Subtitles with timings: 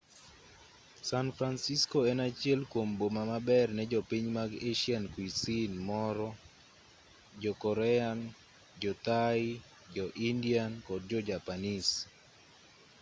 [1.09, 6.29] san francisco en achiel kuom boma maber ne jopiny mag asian cuisine moro
[7.41, 8.19] jo korean
[8.81, 9.41] jo thai
[9.95, 11.97] jo indian kod jojapanese